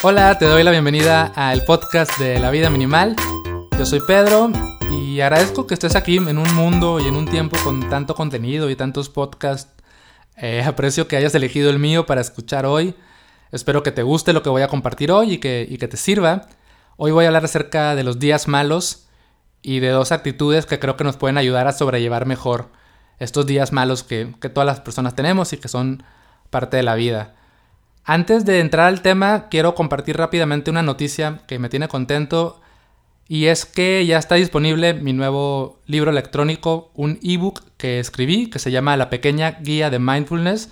[0.00, 3.16] Hola, te doy la bienvenida al podcast de La Vida Minimal.
[3.76, 4.48] Yo soy Pedro
[4.92, 8.70] y agradezco que estés aquí en un mundo y en un tiempo con tanto contenido
[8.70, 9.72] y tantos podcasts.
[10.36, 12.94] Eh, aprecio que hayas elegido el mío para escuchar hoy.
[13.50, 15.96] Espero que te guste lo que voy a compartir hoy y que, y que te
[15.96, 16.46] sirva.
[16.96, 19.08] Hoy voy a hablar acerca de los días malos
[19.62, 22.70] y de dos actitudes que creo que nos pueden ayudar a sobrellevar mejor
[23.18, 26.04] estos días malos que, que todas las personas tenemos y que son
[26.50, 27.34] parte de la vida.
[28.10, 32.58] Antes de entrar al tema, quiero compartir rápidamente una noticia que me tiene contento
[33.28, 38.60] y es que ya está disponible mi nuevo libro electrónico, un ebook que escribí que
[38.60, 40.70] se llama La pequeña guía de mindfulness.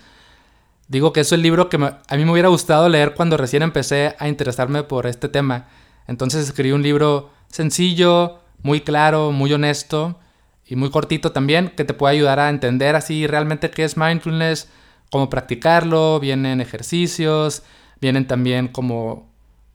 [0.89, 4.17] Digo que es el libro que a mí me hubiera gustado leer cuando recién empecé
[4.19, 5.69] a interesarme por este tema.
[6.07, 10.19] Entonces escribí un libro sencillo, muy claro, muy honesto
[10.65, 14.71] y muy cortito también, que te puede ayudar a entender así realmente qué es mindfulness,
[15.11, 17.63] cómo practicarlo, vienen ejercicios,
[18.01, 19.35] vienen también como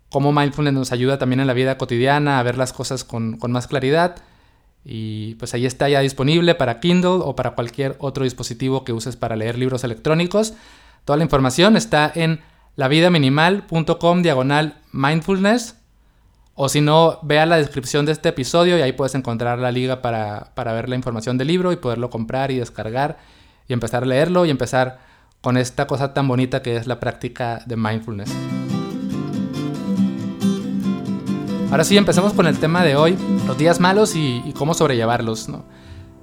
[0.10, 3.52] cómo mindfulness nos ayuda también en la vida cotidiana a ver las cosas con, con,
[3.52, 4.18] más claridad.
[4.84, 9.16] Y pues ahí está ya disponible para Kindle o para cualquier otro dispositivo que uses
[9.16, 10.54] para leer libros electrónicos.
[11.06, 12.42] Toda la información está en
[12.76, 15.78] lavidaminimal.com diagonal mindfulness.
[16.56, 20.02] O si no, vea la descripción de este episodio y ahí puedes encontrar la liga
[20.02, 23.18] para, para ver la información del libro y poderlo comprar y descargar
[23.68, 25.00] y empezar a leerlo y empezar
[25.42, 28.32] con esta cosa tan bonita que es la práctica de mindfulness.
[31.72, 35.50] Ahora sí, empecemos con el tema de hoy, los días malos y, cómo sobrellevarlos.
[35.50, 35.66] ¿no?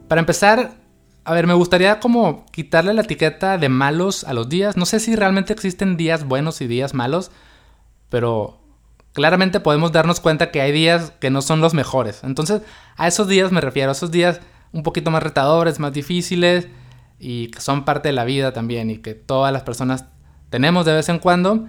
[0.07, 0.75] Para empezar,
[1.25, 4.77] a ver, me gustaría como quitarle la etiqueta de malos a los días.
[4.77, 7.31] No sé si realmente existen días buenos y días malos,
[8.11, 8.61] pero
[9.15, 12.23] claramente podemos darnos cuenta que hay días que no son los mejores.
[12.25, 12.61] Entonces,
[12.97, 14.41] a esos días me refiero, a esos días
[14.73, 16.69] un poquito más retadores, más difíciles,
[17.19, 20.07] y que son parte de la vida también y que todas las personas
[20.51, 21.67] tenemos de vez en cuando.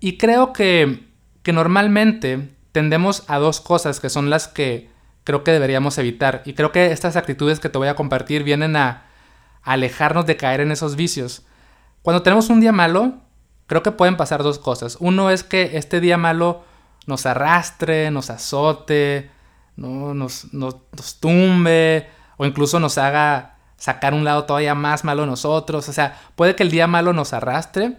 [0.00, 1.08] Y creo que,
[1.42, 4.90] que normalmente tendemos a dos cosas que son las que
[5.24, 6.42] creo que deberíamos evitar.
[6.44, 9.06] Y creo que estas actitudes que te voy a compartir vienen a,
[9.66, 11.44] alejarnos de caer en esos vicios.
[12.02, 13.14] Cuando tenemos un día malo,
[13.66, 14.96] creo que pueden pasar dos cosas.
[15.00, 16.64] Uno es que este día malo
[17.06, 19.28] nos arrastre, nos azote,
[19.74, 20.14] ¿no?
[20.14, 25.88] nos, nos, nos tumbe o incluso nos haga sacar un lado todavía más malo nosotros.
[25.88, 27.96] O sea, puede que el día malo nos arrastre.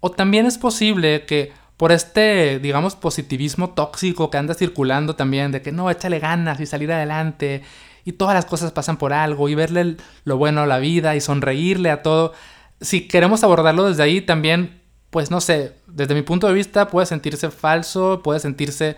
[0.00, 1.52] O también es posible que
[1.82, 6.66] por este, digamos, positivismo tóxico que anda circulando también, de que no, échale ganas y
[6.66, 7.64] salir adelante,
[8.04, 11.20] y todas las cosas pasan por algo, y verle lo bueno a la vida y
[11.20, 12.34] sonreírle a todo.
[12.80, 17.06] Si queremos abordarlo desde ahí, también, pues no sé, desde mi punto de vista puede
[17.06, 18.96] sentirse falso, puede sentirse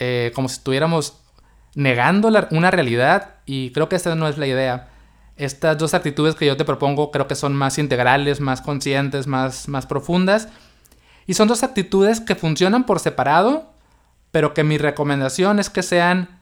[0.00, 1.16] eh, como si estuviéramos
[1.76, 4.89] negando una realidad, y creo que esa no es la idea
[5.40, 9.68] estas dos actitudes que yo te propongo creo que son más integrales, más conscientes, más,
[9.68, 10.48] más profundas.
[11.26, 13.72] Y son dos actitudes que funcionan por separado,
[14.32, 16.40] pero que mi recomendación es que sean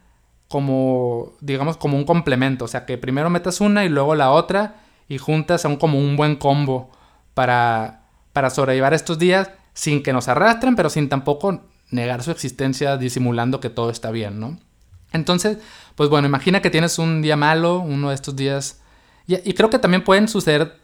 [0.48, 2.64] como, digamos, como un complemento.
[2.64, 6.16] O sea, que primero metas una y luego la otra y juntas son como un
[6.16, 6.90] buen combo
[7.34, 12.96] para, para sobrellevar estos días sin que nos arrastren, pero sin tampoco negar su existencia
[12.96, 14.58] disimulando que todo está bien, ¿no?
[15.12, 15.58] Entonces,
[15.94, 18.80] pues bueno, imagina que tienes un día malo, uno de estos días
[19.28, 20.78] y, creo que también pueden suceder,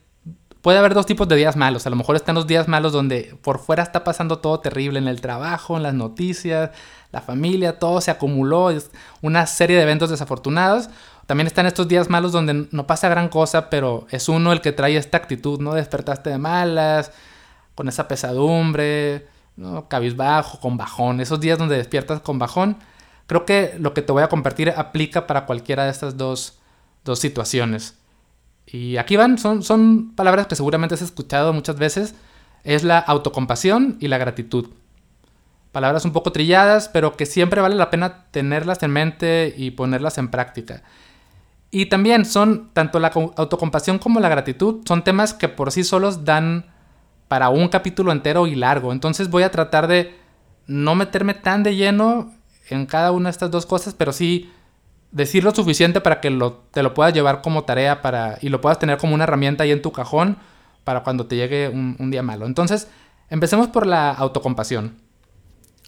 [0.61, 1.87] puede haber dos tipos de días malos.
[1.87, 5.09] A lo mejor están los días malos donde por fuera está pasando todo terrible en
[5.09, 6.71] el trabajo, en las noticias,
[7.11, 8.91] la familia, todo se acumuló, es
[9.23, 10.91] una serie de eventos desafortunados.
[11.27, 14.73] También están estos días malos donde no pasa gran cosa, pero es uno el que
[14.73, 15.73] trae esta actitud, ¿no?
[15.73, 17.13] Despertaste de malas,
[17.75, 19.27] con esa pesadumbre,
[19.57, 19.89] ¿no?
[19.89, 21.21] cabizbajo, con bajón.
[21.21, 22.77] Esos días donde despiertas con bajón,
[23.27, 26.59] creo que lo que te voy a compartir aplica para cualquiera de estas dos,
[27.05, 27.95] dos situaciones.
[28.67, 32.15] Y aquí van, son, son palabras que seguramente has escuchado muchas veces.
[32.65, 34.71] Es la autocompasión y la gratitud.
[35.73, 40.19] Palabras un poco trilladas, pero que siempre vale la pena tenerlas en mente y ponerlas
[40.19, 40.83] en práctica.
[41.71, 46.25] Y también son, tanto la autocompasión como la gratitud, son temas que por sí solos
[46.25, 46.67] dan
[47.27, 48.93] para un capítulo entero y largo.
[48.93, 50.15] Entonces voy a tratar de
[50.69, 52.33] no meterme tan de lleno
[52.71, 54.53] en cada una de estas dos cosas, pero sí
[55.15, 56.29] decir lo suficiente para que
[56.73, 59.71] te lo puedas llevar como tarea para, y lo puedas tener como una herramienta ahí
[59.71, 60.37] en tu cajón
[60.83, 62.47] para cuando te llegue un, día malo.
[62.47, 62.89] Entonces,
[63.31, 64.97] empecemos por la autocompasión.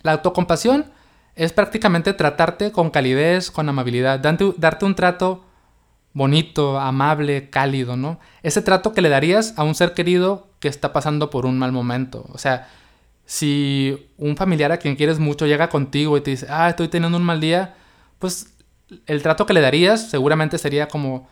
[0.03, 0.87] La autocompasión
[1.35, 5.45] es prácticamente tratarte con calidez, con amabilidad, darte, un trato
[6.13, 8.21] bonito, amable, cálido, ¿no?
[8.45, 11.73] Ese trato que le darías a un ser querido que está pasando por un mal
[11.73, 12.25] momento.
[12.33, 12.69] O sea,
[13.27, 17.19] si un familiar a quien quieres mucho llega contigo y te dice, ah, estoy teniendo
[17.19, 17.75] un mal día,
[18.19, 18.56] pues
[19.07, 21.29] el trato que le darías seguramente sería como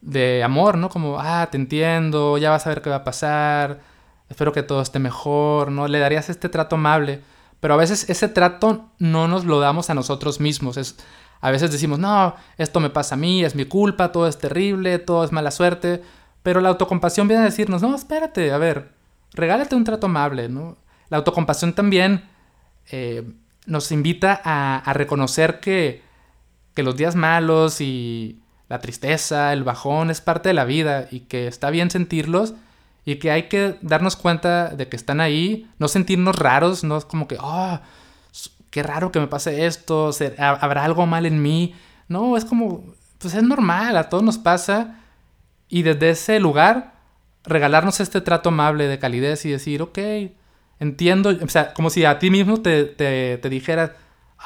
[0.00, 0.88] de amor, ¿no?
[0.88, 3.80] Como, ah, te entiendo, ya vas a ver qué va a pasar,
[4.28, 5.88] espero que todo esté mejor, ¿no?
[5.88, 7.22] Le darías este trato amable
[7.62, 10.76] pero a veces ese trato no nos lo damos a nosotros mismos.
[10.76, 10.96] Es,
[11.40, 14.98] a veces decimos, no, esto me pasa a mí, es mi culpa, todo es terrible,
[14.98, 16.02] todo es mala suerte.
[16.42, 18.90] Pero la autocompasión viene a decirnos, no, espérate, a ver,
[19.32, 20.76] regálate un trato amable, ¿no?
[21.08, 22.24] La autocompasión también
[22.90, 23.30] eh,
[23.66, 26.02] nos invita a, reconocer que,
[26.74, 28.38] que, los días malos y
[28.68, 32.54] la tristeza, el bajón es parte de la vida y que está bien sentirlos
[33.04, 37.04] y que hay que darnos cuenta de que están ahí, no sentirnos raros, no es
[37.04, 37.80] como que, oh,
[38.70, 41.74] qué raro que me pase esto, habrá algo mal en mí.
[42.08, 42.84] No, es como,
[43.18, 44.98] pues es normal, a todos nos pasa.
[45.68, 46.94] Y desde ese lugar,
[47.44, 49.98] regalarnos este trato amable de calidez y decir, ok,
[50.80, 53.92] entiendo, o sea, como si a ti mismo te, te, te dijeras,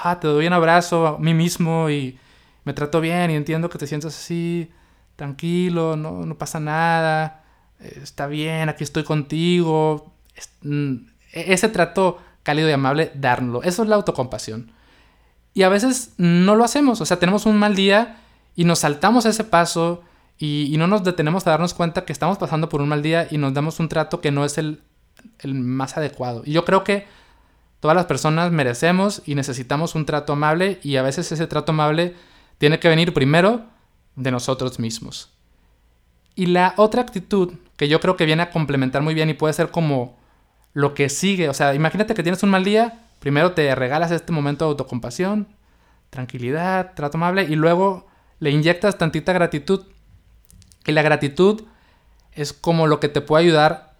[0.02, 2.18] ah, te doy un abrazo a mí mismo y
[2.64, 4.70] me trato bien y entiendo que te sientas así,
[5.16, 7.44] tranquilo, no, no pasa nada,
[7.80, 10.12] eh, está bien, aquí estoy contigo.
[10.62, 10.94] Mm,
[11.32, 13.62] e-, ese trato cálido y amable, darlo.
[13.62, 14.72] Eso es la autocompasión.
[15.54, 18.18] Y a veces no lo hacemos, o sea, tenemos un mal día
[18.54, 20.02] y nos saltamos ese paso
[20.38, 23.26] y, y no nos detenemos a darnos cuenta que estamos pasando por un mal día
[23.30, 24.82] y nos damos un trato que no es el
[25.40, 26.42] el más adecuado.
[26.44, 27.06] Y yo creo que
[27.80, 32.14] todas las personas merecemos y necesitamos un trato amable y a veces ese trato amable
[32.58, 33.64] tiene que venir primero
[34.14, 35.30] de nosotros mismos.
[36.34, 39.54] Y la otra actitud que yo creo que viene a complementar muy bien y puede
[39.54, 40.16] ser como
[40.72, 44.32] lo que sigue, o sea, imagínate que tienes un mal día, primero te regalas este
[44.32, 45.48] momento de autocompasión,
[46.10, 48.06] tranquilidad, trato amable y luego
[48.38, 49.84] le inyectas tantita gratitud.
[50.86, 51.64] Y la gratitud
[52.32, 53.94] es como lo que te puede ayudar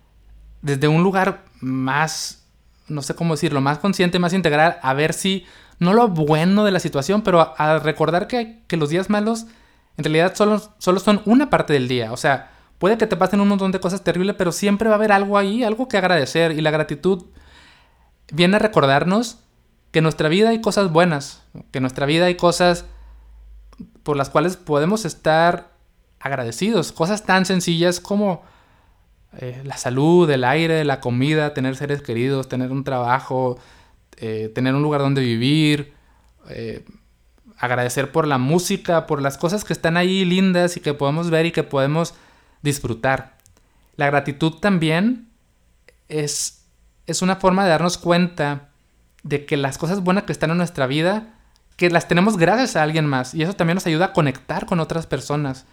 [0.62, 2.45] desde un lugar más,
[2.88, 5.44] no sé cómo decirlo, más consciente, más integral, a ver si,
[5.78, 9.46] no lo bueno de la situación, pero a, recordar que, que, los días malos
[9.96, 12.12] en realidad solo, solo son una parte del día.
[12.12, 14.98] O sea, puede que te pasen un montón de cosas terribles, pero siempre va a
[14.98, 16.52] haber algo ahí, algo que agradecer.
[16.52, 17.24] Y la gratitud
[18.32, 19.38] viene a recordarnos
[19.90, 22.84] que en nuestra vida hay cosas buenas, que en nuestra vida hay cosas
[24.02, 25.72] por las cuales podemos estar
[26.20, 26.92] agradecidos.
[26.92, 28.42] Cosas tan sencillas como
[29.38, 33.58] eh, la salud, el aire, la comida, tener seres queridos, tener un trabajo,
[34.16, 35.92] eh, tener un lugar donde vivir,
[36.48, 36.84] eh,
[37.58, 41.46] agradecer por la música, por las cosas que están ahí lindas y que podemos ver
[41.46, 42.14] y que podemos
[42.62, 43.36] disfrutar.
[43.96, 45.28] La gratitud también
[46.08, 46.64] es,
[47.06, 48.70] es una forma de darnos cuenta
[49.22, 51.34] de que las cosas buenas que están en nuestra vida,
[51.76, 54.80] que las tenemos gracias a alguien más y eso también nos ayuda a conectar con
[54.80, 55.66] otras personas.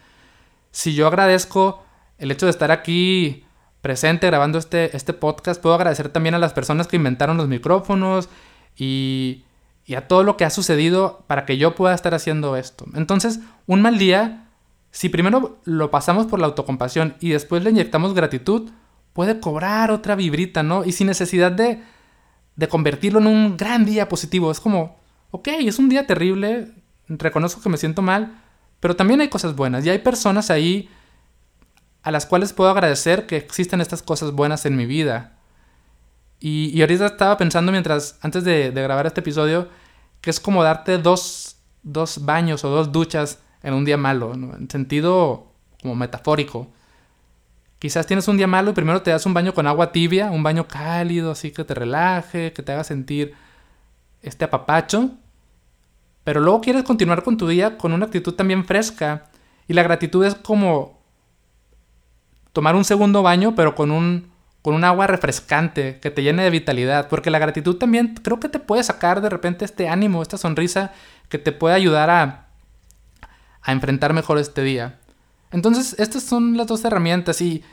[0.71, 1.83] Si yo agradezco
[2.17, 3.45] el hecho de estar aquí
[3.83, 5.61] presente grabando este, este podcast.
[5.61, 8.29] Puedo agradecer también a las personas que inventaron los micrófonos
[8.77, 9.43] y,
[9.85, 12.85] y a todo lo que ha sucedido para que yo pueda estar haciendo esto.
[12.95, 14.47] Entonces, un mal día,
[14.91, 18.71] si primero lo pasamos por la autocompasión y después le inyectamos gratitud,
[19.11, 20.85] puede cobrar otra vibrita, ¿no?
[20.85, 21.83] Y sin necesidad de,
[22.55, 24.49] de convertirlo en un gran día positivo.
[24.49, 24.97] Es como,
[25.31, 26.71] ok, es un día terrible,
[27.09, 28.41] reconozco que me siento mal,
[28.79, 30.89] pero también hay cosas buenas y hay personas ahí
[32.03, 35.37] a las cuales puedo agradecer que existen estas cosas buenas en mi vida.
[36.39, 39.69] Y, ahorita estaba pensando mientras, antes de, grabar este episodio,
[40.19, 44.69] que es como darte dos, dos, baños o dos duchas en un día malo, en
[44.69, 46.67] sentido como metafórico.
[47.79, 50.43] Quizás tienes un día malo y primero te das un baño con agua tibia, un
[50.43, 53.33] baño cálido, así que te relaje, que te haga sentir
[54.21, 55.11] este apapacho.
[56.25, 59.29] Pero luego quieres continuar con tu día con una actitud también fresca.
[59.67, 61.02] Y la gratitud es como
[62.53, 64.31] tomar un segundo baño, pero con un,
[64.61, 67.09] con un agua refrescante que te llene de vitalidad.
[67.09, 70.93] Porque la gratitud también creo que te puede sacar de repente este ánimo, esta sonrisa
[71.27, 72.47] que te puede ayudar a,
[73.61, 74.99] a enfrentar mejor este día.
[75.51, 77.63] Entonces, estas son las dos herramientas y,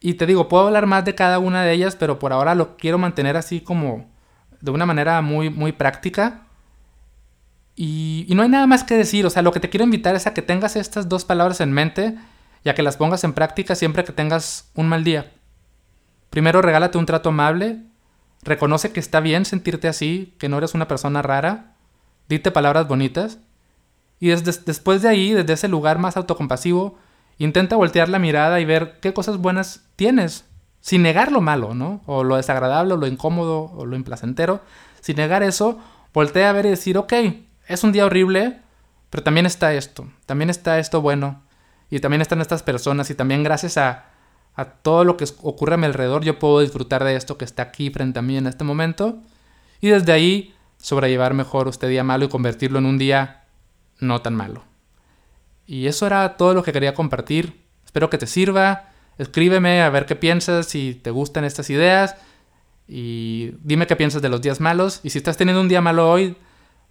[0.00, 2.76] y te digo, puedo hablar más de cada una de ellas, pero por ahora lo
[2.76, 4.06] quiero mantener así como
[4.60, 6.42] de una manera muy, muy práctica.
[7.74, 10.14] Y, y no hay nada más que decir, o sea, lo que te quiero invitar
[10.14, 12.16] es a que tengas estas dos palabras en mente
[12.64, 15.32] y que las pongas en práctica siempre que tengas un mal día.
[16.30, 17.82] Primero regálate un trato amable,
[18.42, 21.76] reconoce que está bien sentirte así, que no eres una persona rara,
[22.28, 23.38] dite palabras bonitas
[24.20, 26.98] y después de ahí, desde ese lugar más autocompasivo,
[27.38, 30.44] intenta voltear la mirada y ver qué cosas buenas tienes,
[30.80, 32.02] sin negar lo malo, ¿no?
[32.06, 34.60] O lo desagradable, o lo incómodo, o lo implacentero.
[35.00, 35.78] Sin negar eso,
[36.12, 37.12] voltea a ver y decir, ok,
[37.68, 38.60] es un día horrible,
[39.08, 41.42] pero también está esto, también está esto bueno,
[41.90, 44.06] y también están estas personas y también gracias a,
[44.54, 47.62] a todo lo que ocurre a mi alrededor yo puedo disfrutar de esto que está
[47.62, 49.18] aquí frente a mí en este momento
[49.80, 53.44] y desde ahí sobrellevar mejor este día malo y convertirlo en un día
[54.00, 54.64] no tan malo.
[55.66, 57.64] Y eso era todo lo que quería compartir.
[57.84, 58.90] Espero que te sirva.
[59.18, 62.16] Escríbeme a ver qué piensas, si te gustan estas ideas.
[62.86, 65.00] Y dime qué piensas de los días malos.
[65.02, 66.36] Y si estás teniendo un día malo hoy,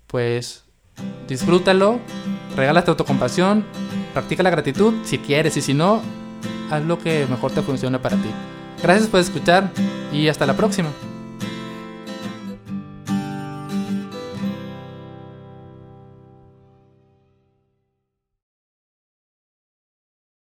[0.05, 0.63] pues
[1.27, 1.99] disfrútalo,
[2.55, 3.65] regálate autocompasión,
[4.17, 6.01] practica la gratitud si quieres y si no,
[6.71, 8.29] haz lo que mejor te funcione para ti.
[8.81, 9.69] Gracias por escuchar
[10.11, 10.89] y hasta la próxima.